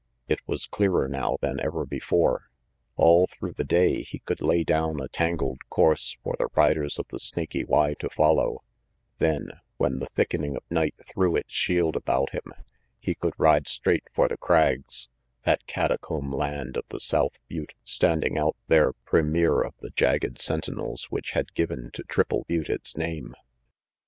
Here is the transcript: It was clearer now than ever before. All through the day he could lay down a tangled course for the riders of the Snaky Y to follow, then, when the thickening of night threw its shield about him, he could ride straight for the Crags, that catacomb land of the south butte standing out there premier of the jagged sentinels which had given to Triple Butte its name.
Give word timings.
It 0.27 0.39
was 0.47 0.65
clearer 0.65 1.07
now 1.07 1.37
than 1.41 1.59
ever 1.59 1.85
before. 1.85 2.49
All 2.95 3.27
through 3.27 3.51
the 3.53 3.63
day 3.63 4.01
he 4.01 4.17
could 4.17 4.41
lay 4.41 4.63
down 4.63 4.99
a 4.99 5.07
tangled 5.07 5.59
course 5.69 6.17
for 6.23 6.35
the 6.39 6.49
riders 6.55 6.97
of 6.97 7.07
the 7.09 7.19
Snaky 7.19 7.63
Y 7.65 7.93
to 7.99 8.09
follow, 8.09 8.63
then, 9.19 9.51
when 9.77 9.99
the 9.99 10.07
thickening 10.07 10.55
of 10.55 10.63
night 10.71 10.95
threw 11.07 11.35
its 11.35 11.53
shield 11.53 11.95
about 11.95 12.31
him, 12.31 12.51
he 12.99 13.13
could 13.13 13.35
ride 13.37 13.67
straight 13.67 14.05
for 14.11 14.27
the 14.27 14.37
Crags, 14.37 15.09
that 15.43 15.67
catacomb 15.67 16.33
land 16.33 16.77
of 16.77 16.85
the 16.89 16.99
south 16.99 17.37
butte 17.47 17.75
standing 17.83 18.39
out 18.39 18.55
there 18.69 18.93
premier 19.05 19.61
of 19.61 19.77
the 19.81 19.91
jagged 19.91 20.39
sentinels 20.39 21.11
which 21.11 21.33
had 21.33 21.53
given 21.53 21.91
to 21.93 22.01
Triple 22.05 22.43
Butte 22.47 22.69
its 22.71 22.97
name. 22.97 23.35